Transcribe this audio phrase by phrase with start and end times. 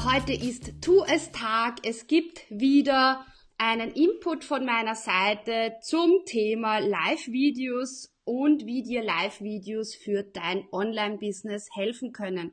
[0.00, 1.86] Heute ist Tu es Tag.
[1.86, 3.26] Es gibt wieder
[3.58, 11.68] einen Input von meiner Seite zum Thema Live-Videos und wie dir Live-Videos für dein Online-Business
[11.74, 12.52] helfen können.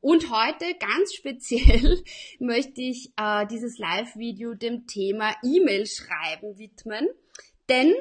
[0.00, 2.02] Und heute ganz speziell
[2.40, 7.08] möchte ich äh, dieses Live-Video dem Thema E-Mail schreiben widmen,
[7.68, 7.94] denn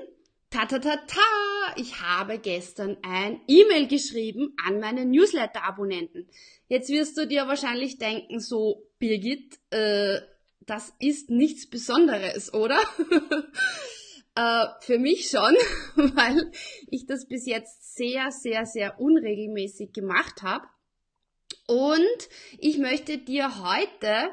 [0.50, 1.49] Ta ta ta ta!
[1.78, 6.28] Ich habe gestern ein E-Mail geschrieben an meine Newsletter-Abonnenten.
[6.68, 10.20] Jetzt wirst du dir wahrscheinlich denken, so Birgit, äh,
[10.62, 12.80] das ist nichts Besonderes, oder?
[14.36, 15.56] äh, für mich schon,
[16.16, 16.52] weil
[16.88, 20.68] ich das bis jetzt sehr, sehr, sehr unregelmäßig gemacht habe.
[21.68, 24.32] Und ich möchte dir heute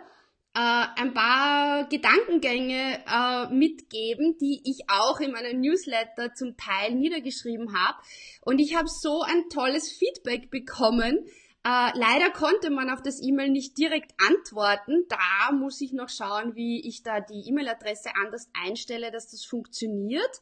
[0.56, 7.76] äh, ein paar Gedankengänge äh, mitgeben, die ich auch in meinem Newsletter zum Teil niedergeschrieben
[7.76, 7.98] habe.
[8.40, 11.26] Und ich habe so ein tolles Feedback bekommen.
[11.62, 15.04] Äh, leider konnte man auf das E-Mail nicht direkt antworten.
[15.10, 20.40] Da muss ich noch schauen, wie ich da die E-Mail-Adresse anders einstelle, dass das funktioniert.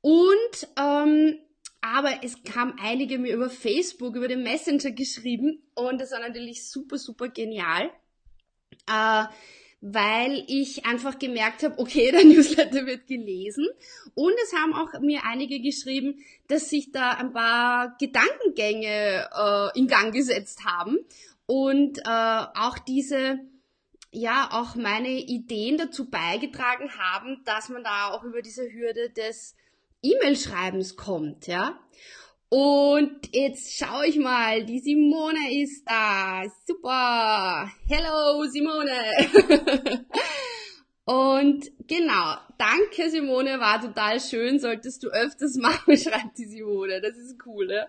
[0.00, 1.40] Und ähm,
[1.80, 6.70] aber es kam einige mir über Facebook, über den Messenger geschrieben und das war natürlich
[6.70, 7.90] super, super genial
[8.88, 9.24] äh,
[9.86, 13.68] weil ich einfach gemerkt habe, okay, der Newsletter wird gelesen.
[14.14, 19.86] Und es haben auch mir einige geschrieben, dass sich da ein paar Gedankengänge äh, in
[19.86, 20.98] Gang gesetzt haben
[21.46, 23.40] und äh, auch diese
[24.10, 29.56] ja auch meine Ideen dazu beigetragen haben, dass man da auch über diese Hürde des
[30.02, 31.78] E-Mail-Schreibens kommt, ja.
[32.56, 36.44] Und jetzt schaue ich mal, die Simone ist da.
[36.64, 37.68] Super.
[37.88, 38.94] Hello, Simone.
[41.04, 47.00] Und genau, danke Simone, war total schön, solltest du öfters machen, schreibt die Simone.
[47.00, 47.88] Das ist cool, ne?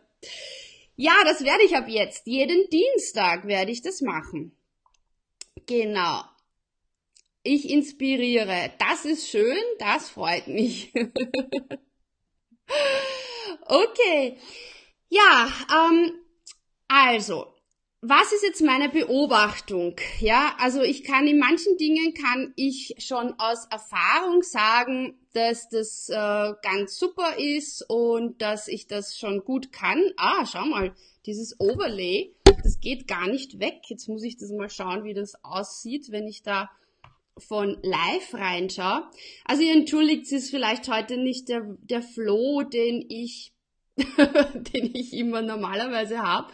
[0.95, 2.25] Ja, das werde ich ab jetzt.
[2.25, 4.57] Jeden Dienstag werde ich das machen.
[5.67, 6.23] Genau.
[7.43, 8.71] Ich inspiriere.
[8.79, 10.91] Das ist schön, das freut mich.
[13.67, 14.37] Okay.
[15.09, 16.13] Ja, ähm,
[16.87, 17.55] also,
[18.01, 19.95] was ist jetzt meine Beobachtung?
[20.19, 26.09] Ja, also ich kann in manchen Dingen kann ich schon aus Erfahrung sagen, dass das
[26.09, 30.01] äh, ganz super ist und dass ich das schon gut kann.
[30.17, 30.93] Ah, schau mal,
[31.25, 33.81] dieses Overlay, das geht gar nicht weg.
[33.87, 36.69] Jetzt muss ich das mal schauen, wie das aussieht, wenn ich da
[37.37, 39.09] von live reinschaue.
[39.45, 43.51] Also ihr entschuldigt, es ist vielleicht heute nicht der, der Flow, den ich
[44.75, 46.51] den ich immer normalerweise habe.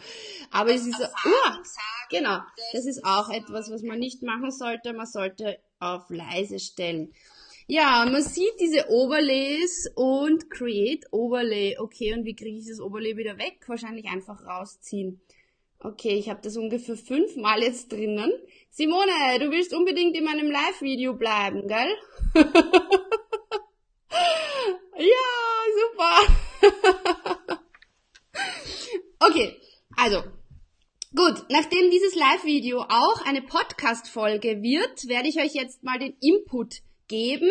[0.50, 1.56] Aber es ist so, uh,
[2.08, 2.38] genau,
[2.72, 4.92] das ist auch etwas, was man nicht machen sollte.
[4.92, 7.12] Man sollte auf leise stellen.
[7.66, 11.78] Ja, man sieht diese Overlays und Create Overlay.
[11.78, 13.60] Okay, und wie kriege ich das Overlay wieder weg?
[13.66, 15.20] Wahrscheinlich einfach rausziehen.
[15.84, 18.32] Okay, ich habe das ungefähr fünfmal jetzt drinnen.
[18.70, 21.92] Simone, du willst unbedingt in meinem Live-Video bleiben, gell?
[24.96, 25.24] ja,
[25.80, 27.60] super.
[29.28, 29.60] okay,
[29.96, 30.22] also
[31.14, 36.76] Gut, nachdem dieses Live-Video auch eine Podcast-Folge wird, werde ich euch jetzt mal den Input
[37.06, 37.50] geben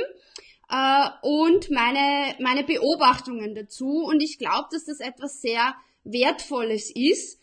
[0.69, 4.05] äh, und meine, meine Beobachtungen dazu.
[4.05, 7.39] Und ich glaube, dass das etwas sehr Wertvolles ist,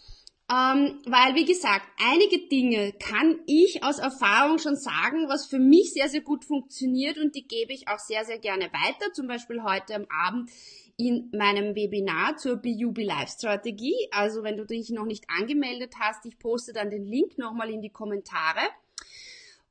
[0.51, 5.93] ähm, weil, wie gesagt, einige Dinge kann ich aus Erfahrung schon sagen, was für mich
[5.93, 9.13] sehr, sehr gut funktioniert und die gebe ich auch sehr, sehr gerne weiter.
[9.13, 10.51] Zum Beispiel heute am Abend
[10.97, 14.09] in meinem Webinar zur BUB Life Strategie.
[14.11, 17.83] Also wenn du dich noch nicht angemeldet hast, ich poste dann den Link nochmal in
[17.83, 18.61] die Kommentare.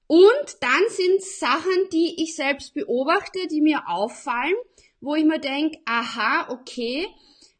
[0.05, 4.55] Und dann sind Sachen, die ich selbst beobachte, die mir auffallen,
[5.01, 7.07] wo ich mir denke, aha, okay,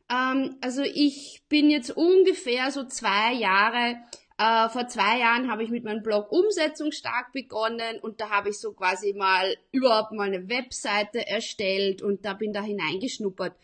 [0.09, 3.97] ähm, also ich bin jetzt ungefähr so zwei Jahre
[4.39, 8.49] äh, vor zwei Jahren habe ich mit meinem Blog Umsetzung stark begonnen und da habe
[8.49, 13.55] ich so quasi mal überhaupt mal eine Webseite erstellt und da bin da hineingeschnuppert.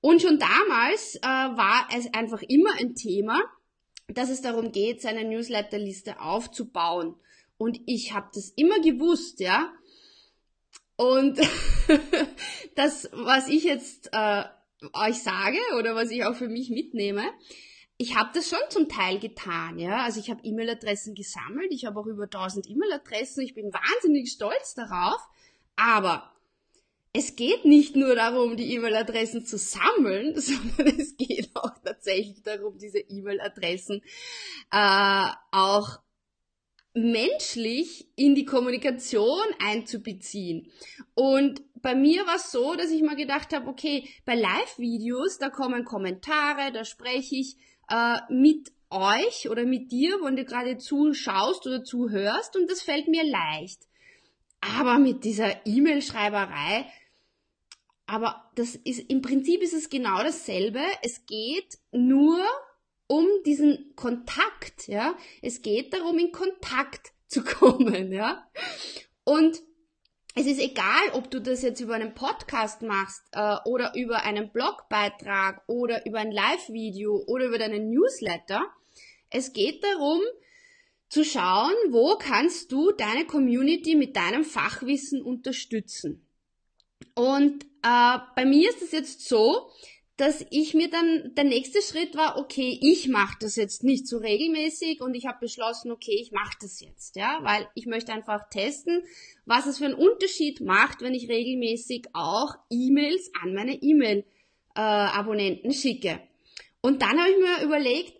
[0.00, 3.38] Und schon damals äh, war es einfach immer ein Thema,
[4.08, 7.16] dass es darum geht, seine Newsletterliste aufzubauen.
[7.58, 9.72] Und ich habe das immer gewusst, ja.
[10.96, 11.38] Und
[12.76, 14.44] das, was ich jetzt äh,
[14.92, 17.24] euch sage oder was ich auch für mich mitnehme,
[17.96, 20.02] ich habe das schon zum Teil getan, ja.
[20.02, 24.74] Also ich habe E-Mail-Adressen gesammelt, ich habe auch über 1000 E-Mail-Adressen, ich bin wahnsinnig stolz
[24.74, 25.20] darauf,
[25.76, 26.32] aber
[27.12, 32.76] es geht nicht nur darum, die E-Mail-Adressen zu sammeln, sondern es geht auch tatsächlich darum,
[32.78, 34.02] diese E-Mail-Adressen
[34.72, 36.00] äh, auch
[36.94, 40.70] menschlich in die Kommunikation einzubeziehen.
[41.14, 45.50] Und bei mir war es so, dass ich mal gedacht habe, okay, bei Live-Videos, da
[45.50, 47.58] kommen Kommentare, da spreche ich
[47.90, 53.06] äh, mit euch oder mit dir, wenn du gerade zuschaust oder zuhörst und das fällt
[53.06, 53.82] mir leicht.
[54.62, 56.86] Aber mit dieser E-Mail-Schreiberei,
[58.06, 60.80] aber das ist, im Prinzip ist es genau dasselbe.
[61.02, 62.40] Es geht nur
[63.08, 65.14] um diesen Kontakt, ja.
[65.42, 68.48] Es geht darum, in Kontakt zu kommen, ja.
[69.24, 69.60] Und
[70.34, 74.50] es ist egal, ob du das jetzt über einen Podcast machst äh, oder über einen
[74.50, 78.66] Blogbeitrag oder über ein Live-Video oder über deinen Newsletter.
[79.30, 80.20] Es geht darum,
[81.08, 86.26] zu schauen, wo kannst du deine Community mit deinem Fachwissen unterstützen.
[87.14, 89.70] Und äh, bei mir ist es jetzt so,
[90.16, 94.18] dass ich mir dann, der nächste Schritt war, okay, ich mache das jetzt nicht so
[94.18, 98.48] regelmäßig und ich habe beschlossen, okay, ich mache das jetzt, ja, weil ich möchte einfach
[98.48, 99.02] testen,
[99.44, 105.74] was es für einen Unterschied macht, wenn ich regelmäßig auch E-Mails an meine E-Mail-Abonnenten äh,
[105.74, 106.20] schicke.
[106.80, 108.14] Und dann habe ich mir überlegt,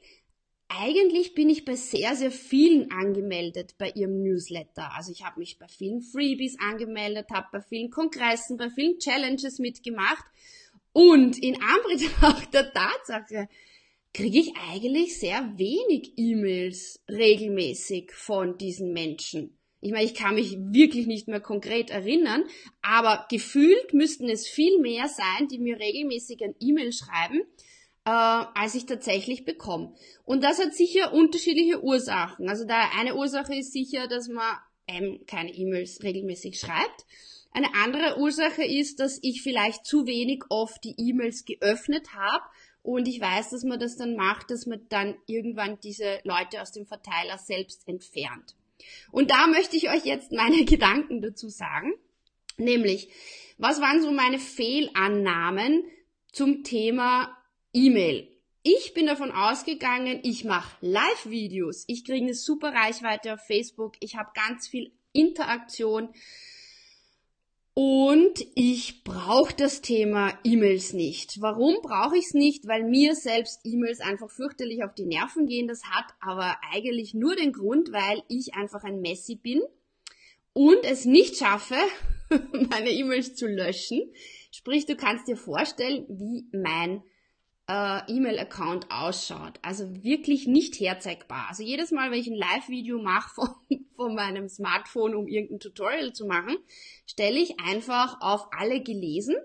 [0.69, 4.91] eigentlich bin ich bei sehr, sehr vielen angemeldet bei ihrem Newsletter.
[4.97, 9.61] Also ich habe mich bei vielen Freebies angemeldet, habe bei vielen Kongressen, bei vielen Challenges
[9.61, 10.25] mitgemacht
[10.95, 13.49] und in Anbetracht der Tatsache
[14.15, 19.59] kriege ich eigentlich sehr wenig E-Mails regelmäßig von diesen Menschen.
[19.81, 22.45] Ich meine, ich kann mich wirklich nicht mehr konkret erinnern,
[22.81, 27.41] aber gefühlt müssten es viel mehr sein, die mir regelmäßig ein E-Mail schreiben,
[28.05, 29.95] äh, als ich tatsächlich bekomme.
[30.25, 32.49] Und das hat sicher unterschiedliche Ursachen.
[32.49, 34.57] Also da eine Ursache ist sicher, dass man
[34.87, 37.05] ähm, keine E-Mails regelmäßig schreibt.
[37.55, 42.45] Eine andere Ursache ist, dass ich vielleicht zu wenig oft die E-Mails geöffnet habe
[42.83, 46.73] und ich weiß, dass man das dann macht, dass man dann irgendwann diese Leute aus
[46.73, 48.57] dem Verteiler selbst entfernt.
[49.13, 51.95] Und da möchte ich euch jetzt meine Gedanken dazu sagen.
[52.57, 53.09] Nämlich,
[53.57, 55.85] was waren so meine Fehlannahmen
[56.33, 57.39] zum Thema
[57.73, 58.29] E-Mail?
[58.65, 64.17] Ich bin davon ausgegangen, ich mache Live-Videos, ich kriege eine super Reichweite auf Facebook, ich
[64.17, 66.09] habe ganz viel Interaktion
[67.75, 71.41] und ich brauche das Thema E-Mails nicht.
[71.41, 72.69] Warum brauche ich es nicht?
[72.69, 75.67] Weil mir selbst E-Mails einfach fürchterlich auf die Nerven gehen.
[75.67, 79.61] Das hat aber eigentlich nur den Grund, weil ich einfach ein Messi bin
[80.53, 81.77] und es nicht schaffe,
[82.71, 84.13] meine E-Mails zu löschen.
[84.53, 87.03] Sprich, du kannst dir vorstellen, wie mein
[87.69, 89.59] äh, E-Mail-Account ausschaut.
[89.63, 91.47] Also wirklich nicht herzeigbar.
[91.49, 93.49] Also jedes Mal, wenn ich ein Live-Video mache von,
[93.97, 96.57] von meinem Smartphone, um irgendein Tutorial zu machen,
[97.07, 99.37] stelle ich einfach auf alle gelesen,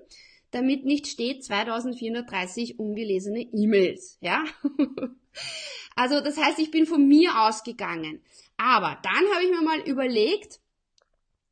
[0.52, 4.18] damit nicht steht 2430 ungelesene E-Mails.
[4.22, 4.44] Ja?
[5.96, 8.22] also das heißt, ich bin von mir ausgegangen.
[8.58, 10.60] Aber dann habe ich mir mal überlegt,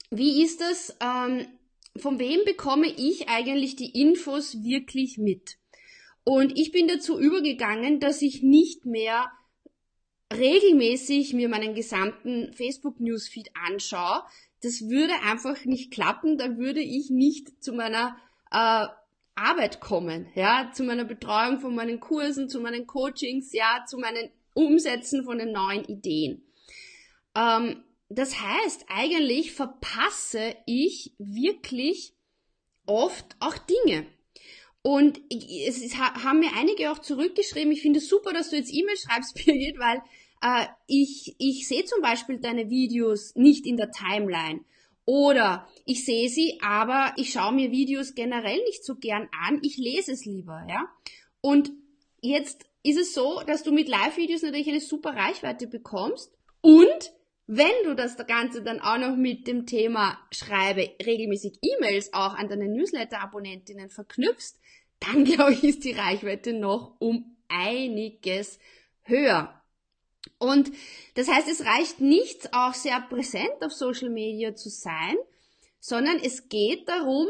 [0.10, 1.48] wie ist das, ähm,
[1.98, 5.58] von wem bekomme ich eigentlich die Infos wirklich mit?
[6.24, 9.32] Und ich bin dazu übergegangen, dass ich nicht mehr
[10.34, 14.24] regelmäßig mir meinen gesamten Facebook Newsfeed anschaue.
[14.62, 18.18] Das würde einfach nicht klappen, da würde ich nicht zu meiner
[18.52, 18.88] äh,
[19.36, 24.30] Arbeit kommen, ja, zu meiner Betreuung von meinen Kursen, zu meinen Coachings, ja, zu meinen
[24.54, 26.44] Umsätzen von den neuen Ideen.
[27.36, 32.14] Ähm, das heißt, eigentlich verpasse ich wirklich
[32.88, 34.08] oft auch Dinge.
[34.88, 38.74] Und es ist, haben mir einige auch zurückgeschrieben, ich finde es super, dass du jetzt
[38.74, 40.02] E-Mail schreibst, Birgit, weil
[40.42, 44.62] äh, ich, ich sehe zum Beispiel deine Videos nicht in der Timeline.
[45.04, 49.76] Oder ich sehe sie, aber ich schaue mir Videos generell nicht so gern an, ich
[49.76, 50.88] lese es lieber, ja.
[51.42, 51.74] Und
[52.22, 57.12] jetzt ist es so, dass du mit Live-Videos natürlich eine super Reichweite bekommst und
[57.48, 62.50] wenn du das Ganze dann auch noch mit dem Thema schreibe regelmäßig E-Mails auch an
[62.50, 64.60] deine Newsletter-Abonnentinnen verknüpfst,
[65.00, 68.60] dann glaube ich, ist die Reichweite noch um einiges
[69.04, 69.54] höher.
[70.40, 70.72] Und
[71.16, 75.16] das heißt, es reicht nicht, auch sehr präsent auf Social Media zu sein,
[75.80, 77.28] sondern es geht darum,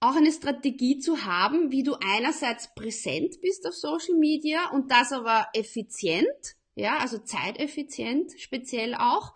[0.00, 5.12] auch eine Strategie zu haben, wie du einerseits präsent bist auf Social Media und das
[5.12, 9.34] aber effizient, ja, also zeiteffizient speziell auch,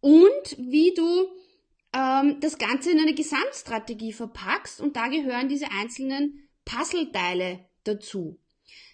[0.00, 1.28] und wie du
[1.94, 8.38] ähm, das Ganze in eine Gesamtstrategie verpackst und da gehören diese einzelnen Puzzleteile dazu.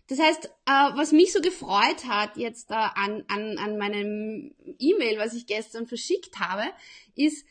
[0.09, 5.19] Das heißt, äh, was mich so gefreut hat jetzt äh, an, an, an meinem E-Mail,
[5.19, 6.65] was ich gestern verschickt habe,
[7.15, 7.45] ist,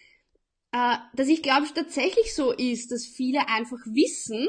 [0.71, 4.47] äh, dass ich glaube, es tatsächlich so ist, dass viele einfach wissen,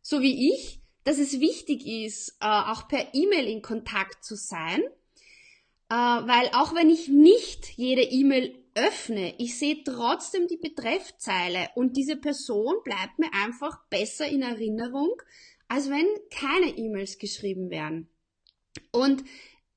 [0.00, 4.80] so wie ich, dass es wichtig ist, äh, auch per E-Mail in Kontakt zu sein,
[5.90, 11.96] äh, weil auch wenn ich nicht jede E-Mail öffne, ich sehe trotzdem die Betreffzeile und
[11.96, 15.20] diese Person bleibt mir einfach besser in Erinnerung,
[15.68, 18.08] als wenn keine E-Mails geschrieben werden.
[18.90, 19.22] Und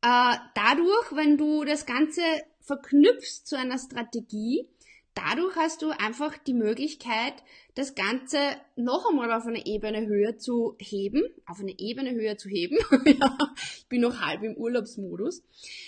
[0.01, 2.21] äh, dadurch, wenn du das Ganze
[2.61, 4.67] verknüpfst zu einer Strategie,
[5.13, 7.33] dadurch hast du einfach die Möglichkeit,
[7.73, 8.37] das Ganze
[8.75, 12.77] noch einmal auf eine Ebene höher zu heben, auf eine Ebene höher zu heben.
[13.05, 13.37] ja,
[13.77, 15.43] ich bin noch halb im Urlaubsmodus.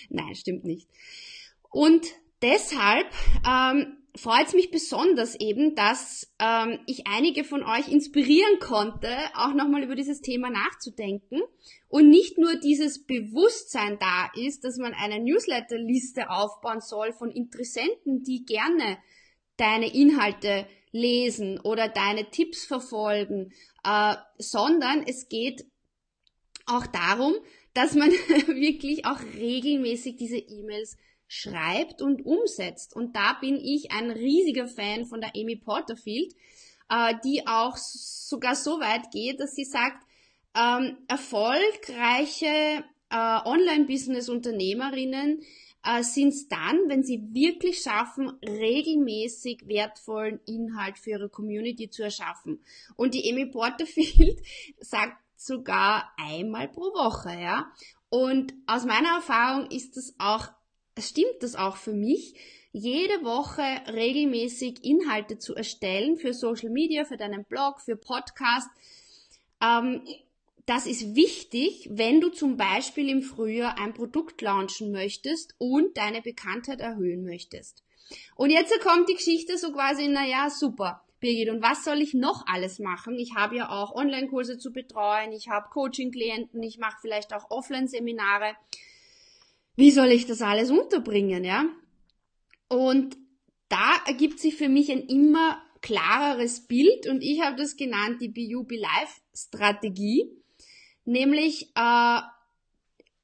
[0.08, 0.88] Nein, stimmt nicht.
[1.70, 2.06] Und
[2.42, 3.06] deshalb
[3.46, 9.54] ähm, freut es mich besonders eben, dass ähm, ich einige von euch inspirieren konnte, auch
[9.54, 11.40] nochmal über dieses Thema nachzudenken
[11.88, 18.22] und nicht nur dieses Bewusstsein da ist, dass man eine Newsletterliste aufbauen soll von Interessenten,
[18.22, 18.98] die gerne
[19.56, 23.52] deine Inhalte lesen oder deine Tipps verfolgen,
[23.84, 25.64] äh, sondern es geht
[26.66, 27.34] auch darum,
[27.74, 28.10] dass man
[28.46, 30.96] wirklich auch regelmäßig diese E-Mails
[31.28, 32.96] schreibt und umsetzt.
[32.96, 36.34] Und da bin ich ein riesiger Fan von der Amy Porterfield,
[36.90, 40.04] äh, die auch sogar so weit geht, dass sie sagt,
[40.56, 45.42] ähm, erfolgreiche äh, Online-Business-Unternehmerinnen
[45.84, 52.02] äh, sind es dann, wenn sie wirklich schaffen, regelmäßig wertvollen Inhalt für ihre Community zu
[52.02, 52.64] erschaffen.
[52.96, 54.40] Und die Amy Porterfield
[54.80, 57.70] sagt sogar einmal pro Woche, ja.
[58.10, 60.48] Und aus meiner Erfahrung ist das auch
[61.06, 62.34] stimmt das auch für mich,
[62.72, 63.62] jede Woche
[63.92, 68.68] regelmäßig Inhalte zu erstellen für Social Media, für deinen Blog, für Podcast.
[69.62, 70.02] Ähm,
[70.66, 76.20] das ist wichtig, wenn du zum Beispiel im Frühjahr ein Produkt launchen möchtest und deine
[76.20, 77.82] Bekanntheit erhöhen möchtest.
[78.36, 82.46] Und jetzt kommt die Geschichte so quasi, naja, super, Birgit, und was soll ich noch
[82.46, 83.18] alles machen?
[83.18, 88.54] Ich habe ja auch Online-Kurse zu betreuen, ich habe Coaching-Klienten, ich mache vielleicht auch Offline-Seminare
[89.78, 91.64] wie soll ich das alles unterbringen, ja?
[92.66, 93.16] Und
[93.68, 98.28] da ergibt sich für mich ein immer klareres Bild und ich habe das genannt die
[98.28, 100.32] BUB Life Strategie,
[101.04, 102.20] nämlich äh,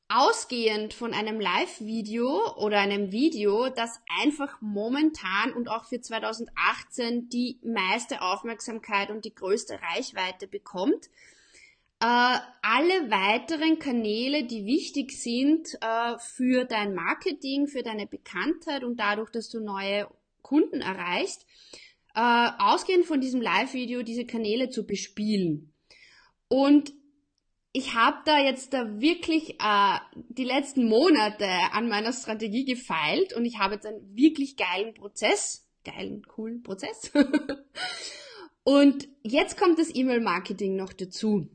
[0.08, 7.58] ausgehend von einem Live-Video oder einem Video, das einfach momentan und auch für 2018 die
[7.64, 11.10] meiste Aufmerksamkeit und die größte Reichweite bekommt,
[12.00, 19.30] alle weiteren Kanäle, die wichtig sind äh, für dein Marketing, für deine Bekanntheit und dadurch,
[19.30, 20.06] dass du neue
[20.42, 21.46] Kunden erreichst,
[22.14, 25.72] äh, ausgehend von diesem Live-Video diese Kanäle zu bespielen.
[26.48, 26.92] Und
[27.72, 29.98] ich habe da jetzt da wirklich äh,
[30.28, 35.66] die letzten Monate an meiner Strategie gefeilt und ich habe jetzt einen wirklich geilen Prozess,
[35.84, 37.10] geilen, coolen Prozess.
[38.62, 41.48] und jetzt kommt das E-Mail-Marketing noch dazu.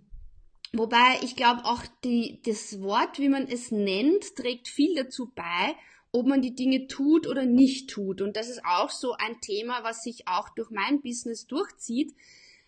[0.74, 5.76] Wobei ich glaube auch die, das Wort, wie man es nennt, trägt viel dazu bei,
[6.12, 8.22] ob man die Dinge tut oder nicht tut.
[8.22, 12.14] Und das ist auch so ein Thema, was sich auch durch mein Business durchzieht.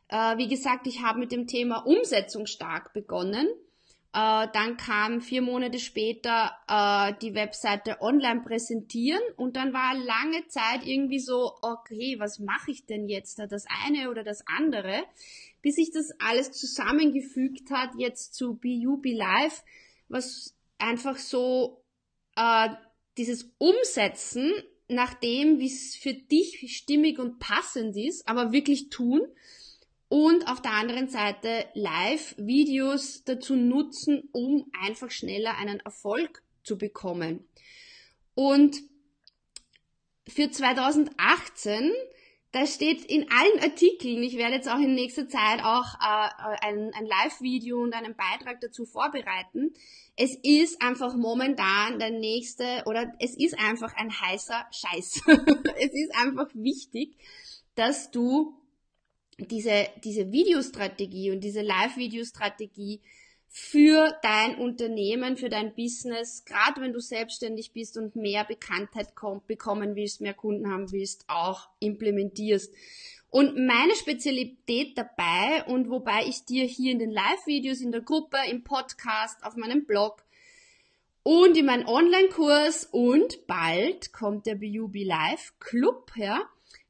[0.07, 3.47] Äh, wie gesagt, ich habe mit dem Thema Umsetzung stark begonnen.
[4.13, 10.47] Äh, dann kam vier Monate später äh, die Webseite online präsentieren und dann war lange
[10.47, 15.03] Zeit irgendwie so, okay, was mache ich denn jetzt da, das eine oder das andere?
[15.61, 19.63] bis sich das alles zusammengefügt hat, jetzt zu BU Be Live,
[20.09, 21.83] was einfach so
[22.35, 22.69] äh,
[23.17, 24.51] dieses Umsetzen
[24.87, 29.21] nach dem, wie es für dich stimmig und passend ist, aber wirklich tun
[30.11, 37.47] und auf der anderen Seite Live-Videos dazu nutzen, um einfach schneller einen Erfolg zu bekommen.
[38.35, 38.81] Und
[40.27, 41.93] für 2018
[42.51, 46.91] da steht in allen Artikeln, ich werde jetzt auch in nächster Zeit auch äh, ein,
[46.93, 49.73] ein Live-Video und einen Beitrag dazu vorbereiten.
[50.17, 55.21] Es ist einfach momentan der nächste oder es ist einfach ein heißer Scheiß.
[55.79, 57.15] es ist einfach wichtig,
[57.75, 58.60] dass du
[59.49, 63.01] diese, diese Videostrategie und diese Live-Videostrategie
[63.47, 69.13] für dein Unternehmen, für dein Business, gerade wenn du selbstständig bist und mehr Bekanntheit
[69.45, 72.73] bekommen willst, mehr Kunden haben willst, auch implementierst.
[73.29, 78.37] Und meine Spezialität dabei und wobei ich dir hier in den Live-Videos, in der Gruppe,
[78.49, 80.23] im Podcast, auf meinem Blog
[81.23, 86.41] und in meinem Online-Kurs und bald kommt der BUB Live Club, ja,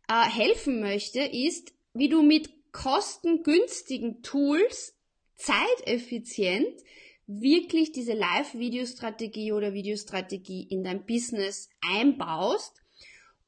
[0.07, 4.95] äh, helfen möchte, ist, wie du mit kostengünstigen Tools
[5.35, 6.81] zeiteffizient
[7.27, 12.81] wirklich diese Live-Videostrategie oder Videostrategie in dein Business einbaust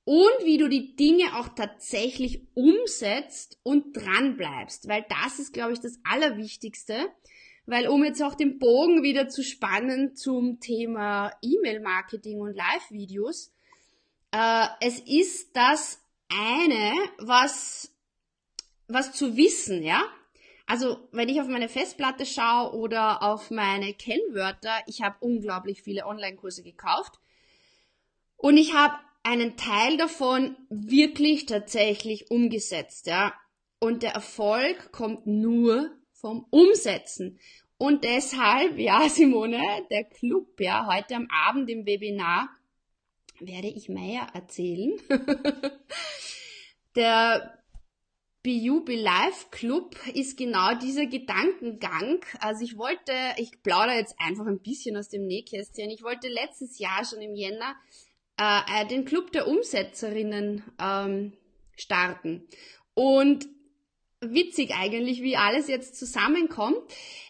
[0.06, 5.74] und wie du die Dinge auch tatsächlich umsetzt und dran bleibst, weil das ist, glaube
[5.74, 7.10] ich, das Allerwichtigste.
[7.66, 13.54] Weil um jetzt auch den Bogen wieder zu spannen zum Thema E-Mail-Marketing und Live-Videos,
[14.32, 17.93] äh, es ist das eine, was,
[18.88, 20.04] was zu wissen, ja.
[20.66, 26.06] Also wenn ich auf meine Festplatte schaue oder auf meine Kennwörter, ich habe unglaublich viele
[26.06, 27.20] Online-Kurse gekauft
[28.38, 33.34] und ich habe einen Teil davon wirklich tatsächlich umgesetzt, ja.
[33.80, 37.40] Und der Erfolg kommt nur vom Umsetzen.
[37.78, 39.62] Und deshalb, ja, Simone,
[39.92, 42.50] der Club, ja, heute am Abend im Webinar
[43.40, 44.94] werde ich mehr erzählen.
[46.96, 47.63] der
[48.44, 52.26] BUB Live Club ist genau dieser Gedankengang.
[52.40, 55.90] Also ich wollte, ich plaudere jetzt einfach ein bisschen aus dem Nähkästchen.
[55.90, 57.74] Ich wollte letztes Jahr schon im Jänner
[58.38, 61.32] äh, äh, den Club der Umsetzerinnen ähm,
[61.78, 62.46] starten.
[62.94, 63.48] Und
[64.20, 66.82] witzig eigentlich, wie alles jetzt zusammenkommt,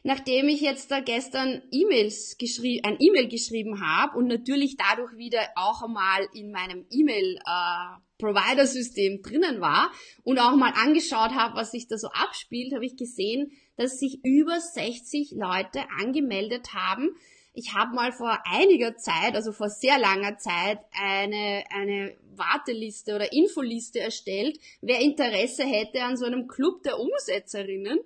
[0.03, 5.41] nachdem ich jetzt da gestern E-Mails geschrieben, ein E-Mail geschrieben habe und natürlich dadurch wieder
[5.55, 9.91] auch einmal in meinem E-Mail äh, Provider-System drinnen war
[10.23, 14.19] und auch mal angeschaut habe, was sich da so abspielt, habe ich gesehen, dass sich
[14.23, 17.15] über 60 Leute angemeldet haben
[17.53, 23.31] ich habe mal vor einiger Zeit, also vor sehr langer Zeit, eine, eine Warteliste oder
[23.31, 27.99] Infoliste erstellt, wer Interesse hätte an so einem Club der Umsetzerinnen.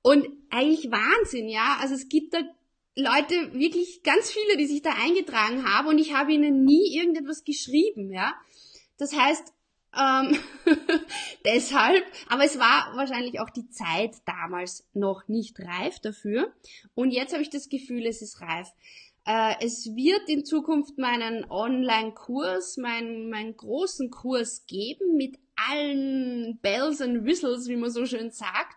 [0.00, 1.76] Und eigentlich Wahnsinn, ja.
[1.80, 2.38] Also es gibt da
[2.94, 7.44] Leute, wirklich ganz viele, die sich da eingetragen haben und ich habe ihnen nie irgendetwas
[7.44, 8.34] geschrieben, ja.
[8.96, 9.52] Das heißt,
[9.96, 10.38] ähm,
[11.44, 16.52] deshalb, aber es war wahrscheinlich auch die Zeit damals noch nicht reif dafür.
[16.94, 18.72] Und jetzt habe ich das Gefühl, es ist reif.
[19.26, 25.38] Äh, es wird in Zukunft meinen Online-Kurs, meinen, meinen großen Kurs geben mit
[25.70, 28.76] allen Bells and Whistles, wie man so schön sagt.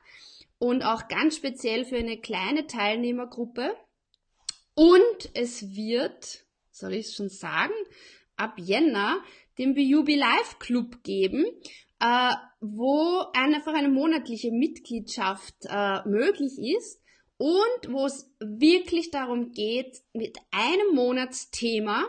[0.57, 3.75] Und auch ganz speziell für eine kleine Teilnehmergruppe.
[4.73, 7.73] Und es wird, soll ich es schon sagen,
[8.35, 9.21] ab Jänner
[9.59, 11.45] den BUB Live Club geben,
[11.99, 17.01] äh, wo einfach eine monatliche Mitgliedschaft äh, möglich ist
[17.37, 22.07] und wo es wirklich darum geht, mit einem Monatsthema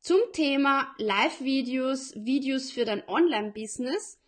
[0.00, 4.18] zum Thema Live-Videos, Videos für dein Online-Business,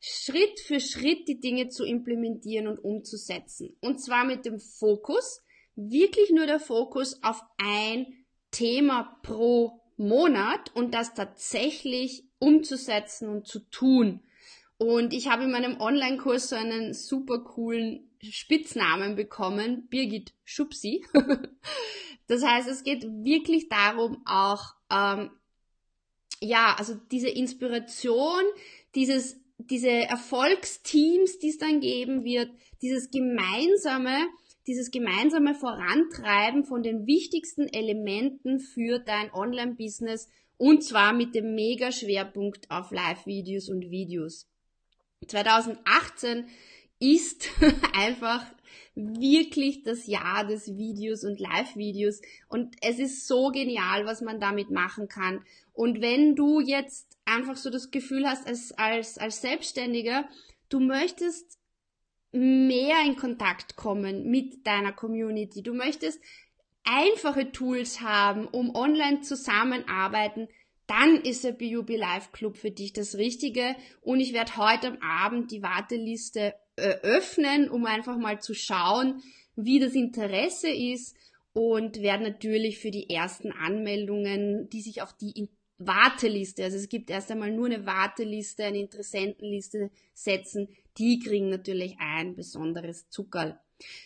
[0.00, 3.76] Schritt für Schritt die Dinge zu implementieren und umzusetzen.
[3.80, 5.42] Und zwar mit dem Fokus,
[5.76, 8.06] wirklich nur der Fokus auf ein
[8.50, 14.20] Thema pro Monat und das tatsächlich umzusetzen und zu tun.
[14.78, 21.04] Und ich habe in meinem Online-Kurs so einen super coolen Spitznamen bekommen, Birgit Schubsi.
[22.26, 25.30] das heißt, es geht wirklich darum, auch, ähm,
[26.40, 28.42] ja, also diese Inspiration,
[28.94, 34.28] dieses, diese Erfolgsteams, die es dann geben wird, dieses gemeinsame,
[34.66, 42.70] dieses gemeinsame Vorantreiben von den wichtigsten Elementen für dein Online-Business und zwar mit dem Mega-Schwerpunkt
[42.70, 44.46] auf Live-Videos und Videos.
[45.26, 46.46] 2018
[46.98, 47.48] ist
[47.94, 48.44] einfach
[48.94, 54.70] wirklich das Jahr des Videos und Live-Videos und es ist so genial, was man damit
[54.70, 55.44] machen kann.
[55.72, 60.28] Und wenn du jetzt einfach so das Gefühl hast, als, als, als Selbstständiger,
[60.68, 61.59] du möchtest
[62.32, 65.62] mehr in Kontakt kommen mit deiner Community.
[65.62, 66.20] Du möchtest
[66.84, 70.48] einfache Tools haben, um online zusammenarbeiten,
[70.86, 73.76] dann ist der BUB Live Club für dich das Richtige.
[74.00, 79.22] Und ich werde heute am Abend die Warteliste öffnen, um einfach mal zu schauen,
[79.54, 81.16] wie das Interesse ist
[81.52, 85.48] und werde natürlich für die ersten Anmeldungen, die sich auf die
[85.80, 91.96] Warteliste, also es gibt erst einmal nur eine Warteliste, eine Interessentenliste setzen, die kriegen natürlich
[91.98, 93.58] ein besonderes Zuckerl.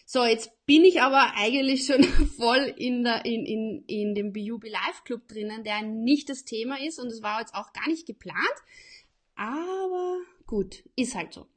[0.06, 2.04] So, jetzt bin ich aber eigentlich schon
[2.37, 6.80] voll in, der, in, in, in dem BUB Live Club drinnen, der nicht das Thema
[6.80, 8.38] ist und es war jetzt auch gar nicht geplant.
[9.34, 11.48] Aber gut, ist halt so.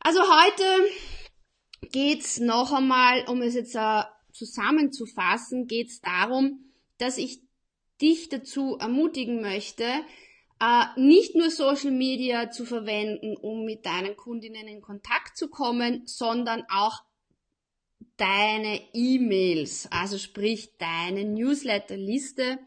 [0.00, 0.64] Also heute
[1.90, 7.42] geht's noch einmal, um es jetzt uh, zusammenzufassen, geht's darum, dass ich
[8.02, 9.84] dich dazu ermutigen möchte,
[10.60, 16.06] äh, nicht nur Social Media zu verwenden, um mit deinen Kundinnen in Kontakt zu kommen,
[16.06, 17.02] sondern auch
[18.16, 22.58] deine E-Mails, also sprich deine Newsletterliste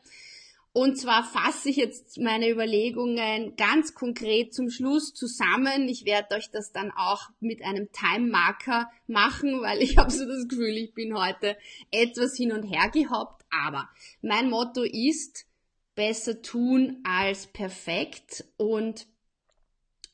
[0.75, 5.87] Und zwar fasse ich jetzt meine Überlegungen ganz konkret zum Schluss zusammen.
[5.87, 10.25] Ich werde euch das dann auch mit einem Time Marker machen, weil ich habe so
[10.25, 11.55] das Gefühl, ich bin heute
[11.91, 13.45] etwas hin und her gehoppt.
[13.49, 13.87] Aber
[14.21, 15.45] mein Motto ist,
[15.95, 18.43] besser tun als perfekt.
[18.57, 19.07] Und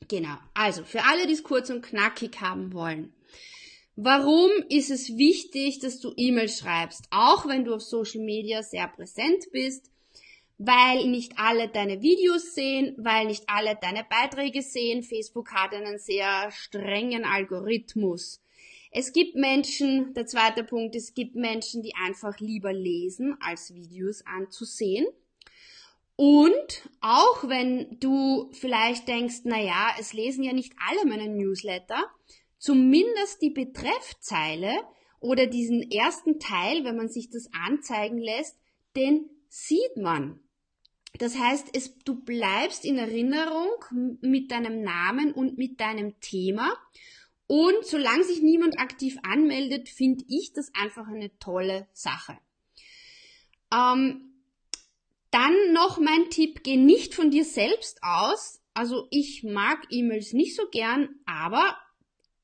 [0.06, 3.12] genau, also für alle, die es kurz und knackig haben wollen.
[3.96, 8.86] Warum ist es wichtig, dass du E-Mails schreibst, auch wenn du auf Social Media sehr
[8.86, 9.91] präsent bist?
[10.58, 15.02] Weil nicht alle deine Videos sehen, weil nicht alle deine Beiträge sehen.
[15.02, 18.40] Facebook hat einen sehr strengen Algorithmus.
[18.90, 24.24] Es gibt Menschen, der zweite Punkt, es gibt Menschen, die einfach lieber lesen, als Videos
[24.26, 25.06] anzusehen.
[26.16, 32.04] Und auch wenn du vielleicht denkst, na ja, es lesen ja nicht alle meine Newsletter,
[32.58, 34.72] zumindest die Betreffzeile
[35.20, 38.56] oder diesen ersten Teil, wenn man sich das anzeigen lässt,
[38.94, 40.40] den sieht man.
[41.18, 43.70] Das heißt, es, du bleibst in Erinnerung
[44.22, 46.74] mit deinem Namen und mit deinem Thema.
[47.46, 52.38] Und solange sich niemand aktiv anmeldet, finde ich das einfach eine tolle Sache.
[53.70, 54.32] Ähm,
[55.30, 58.62] dann noch mein Tipp, geh nicht von dir selbst aus.
[58.72, 61.76] Also ich mag E-Mails nicht so gern, aber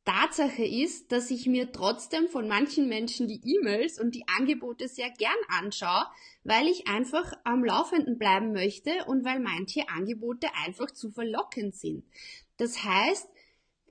[0.08, 5.10] Tatsache ist, dass ich mir trotzdem von manchen Menschen die E-Mails und die Angebote sehr
[5.10, 6.06] gern anschaue,
[6.44, 12.04] weil ich einfach am Laufenden bleiben möchte und weil manche Angebote einfach zu verlockend sind.
[12.56, 13.28] Das heißt,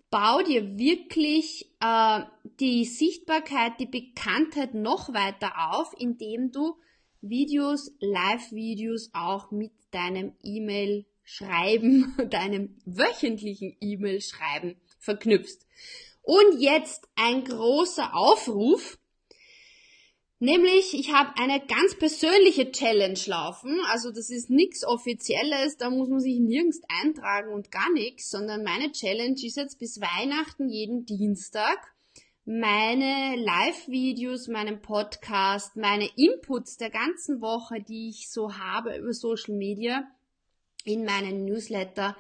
[0.10, 2.22] bau dir wirklich äh,
[2.60, 6.78] die Sichtbarkeit, die Bekanntheit noch weiter auf, indem du
[7.22, 15.68] Videos, Live-Videos auch mit deinem E-Mail schreiben, deinem wöchentlichen E-Mail schreiben verknüpfst.
[16.28, 18.98] Und jetzt ein großer Aufruf.
[20.40, 23.80] Nämlich, ich habe eine ganz persönliche Challenge laufen.
[23.92, 28.64] Also das ist nichts Offizielles, da muss man sich nirgends eintragen und gar nichts, sondern
[28.64, 31.78] meine Challenge ist jetzt bis Weihnachten jeden Dienstag
[32.44, 39.56] meine Live-Videos, meinen Podcast, meine Inputs der ganzen Woche, die ich so habe über Social
[39.56, 40.04] Media
[40.84, 42.18] in meinen Newsletter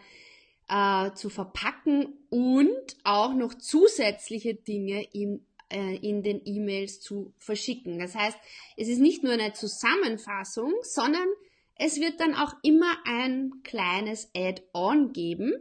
[0.69, 7.99] äh, zu verpacken und auch noch zusätzliche Dinge in, äh, in den E-Mails zu verschicken.
[7.99, 8.37] Das heißt,
[8.75, 11.27] es ist nicht nur eine Zusammenfassung, sondern
[11.75, 15.53] es wird dann auch immer ein kleines Add-on geben.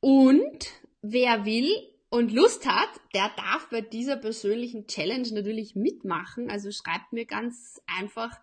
[0.00, 0.68] Und
[1.02, 1.68] wer will
[2.10, 6.50] und Lust hat, der darf bei dieser persönlichen Challenge natürlich mitmachen.
[6.50, 8.40] Also schreibt mir ganz einfach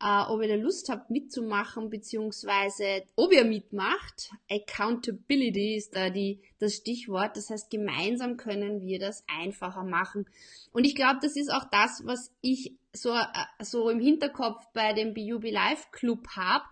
[0.00, 4.30] äh, ob ihr da Lust habt mitzumachen, beziehungsweise ob ihr mitmacht.
[4.50, 7.36] Accountability ist da die, das Stichwort.
[7.36, 10.26] Das heißt, gemeinsam können wir das einfacher machen.
[10.72, 13.24] Und ich glaube, das ist auch das, was ich so, äh,
[13.62, 16.64] so im Hinterkopf bei dem BUB Live Club habe.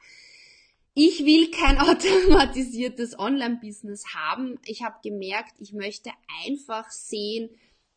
[0.95, 4.59] Ich will kein automatisiertes Online-Business haben.
[4.65, 6.11] Ich habe gemerkt, ich möchte
[6.47, 7.51] einfach sehen,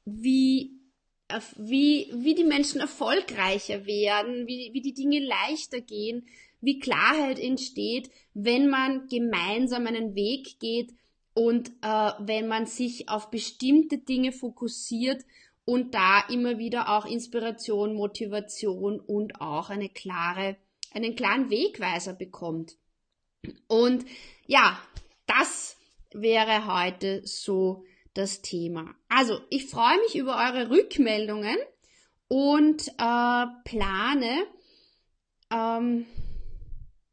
[0.04, 0.81] wie
[1.58, 6.28] wie, wie die Menschen erfolgreicher werden, wie, wie die Dinge leichter gehen,
[6.62, 10.92] wie Klarheit entsteht, wenn man gemeinsam einen Weg geht
[11.34, 15.24] und äh, wenn man sich auf bestimmte Dinge fokussiert
[15.66, 20.58] und da immer wieder auch Inspiration, Motivation und auch eine klare,
[20.94, 22.78] einen klaren Wegweiser bekommt.
[23.68, 24.06] Und
[24.46, 24.80] ja,
[25.26, 25.78] das
[26.14, 28.96] wäre heute so das Thema.
[29.10, 31.58] Also, ich freue mich über eure Rückmeldungen
[32.28, 34.46] und äh, plane
[35.52, 36.06] ähm,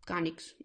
[0.07, 0.55] gar nichts.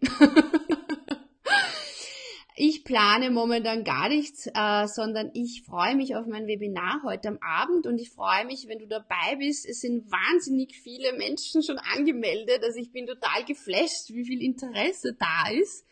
[2.56, 7.38] ich plane momentan gar nichts, äh, sondern ich freue mich auf mein Webinar heute am
[7.40, 9.66] Abend und ich freue mich, wenn du dabei bist.
[9.66, 15.16] Es sind wahnsinnig viele Menschen schon angemeldet, also ich bin total geflasht, wie viel Interesse
[15.18, 15.84] da ist.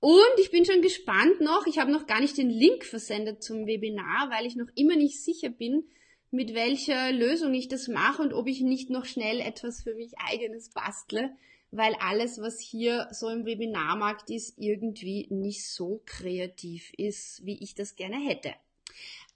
[0.00, 3.66] Und ich bin schon gespannt noch, ich habe noch gar nicht den Link versendet zum
[3.66, 5.84] Webinar, weil ich noch immer nicht sicher bin,
[6.30, 10.12] mit welcher Lösung ich das mache und ob ich nicht noch schnell etwas für mich
[10.18, 11.34] eigenes bastle,
[11.70, 17.74] weil alles, was hier so im Webinarmarkt ist, irgendwie nicht so kreativ ist, wie ich
[17.74, 18.54] das gerne hätte.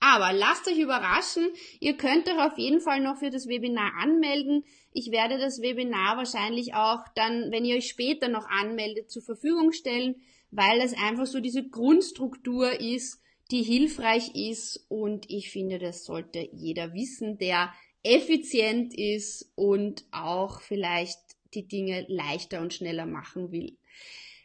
[0.00, 1.48] Aber lasst euch überraschen,
[1.80, 4.64] ihr könnt euch auf jeden Fall noch für das Webinar anmelden.
[4.92, 9.72] Ich werde das Webinar wahrscheinlich auch dann, wenn ihr euch später noch anmeldet, zur Verfügung
[9.72, 10.22] stellen
[10.52, 16.48] weil es einfach so diese Grundstruktur ist, die hilfreich ist und ich finde, das sollte
[16.52, 21.18] jeder wissen, der effizient ist und auch vielleicht
[21.54, 23.76] die Dinge leichter und schneller machen will.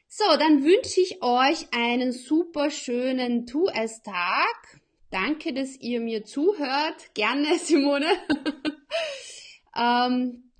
[0.07, 4.81] So, dann wünsche ich euch einen super schönen Tu-es-Tag.
[5.09, 7.13] Danke, dass ihr mir zuhört.
[7.13, 8.07] Gerne, Simone.
[9.75, 10.51] ähm,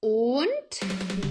[0.00, 1.29] und.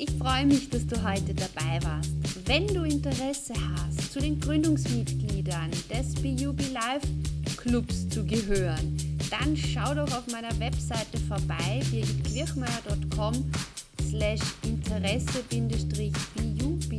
[0.00, 2.12] Ich freue mich, dass du heute dabei warst.
[2.46, 7.02] Wenn du Interesse hast, zu den Gründungsmitgliedern des BUB Live
[7.56, 8.96] Clubs zu gehören,
[9.28, 13.50] dann schau doch auf meiner Webseite vorbei, birgitquirchmeier.com
[14.08, 15.48] slash interesse-bub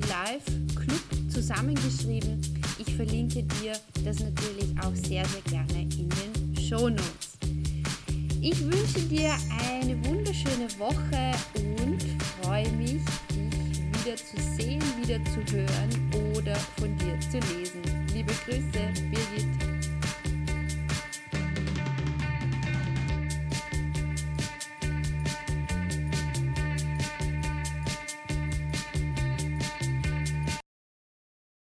[0.09, 2.41] live club zusammengeschrieben.
[2.79, 7.37] Ich verlinke dir das natürlich auch sehr, sehr gerne in den Show Notes.
[8.41, 9.31] Ich wünsche dir
[9.71, 12.08] eine wunderschöne Woche und
[12.49, 17.79] freue mich, dich wieder zu sehen, wieder zu hören oder von dir zu lesen.
[18.11, 19.58] Liebe Grüße, Birgit.